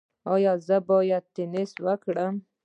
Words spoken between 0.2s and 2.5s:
ایا زه باید ټینس وکړم؟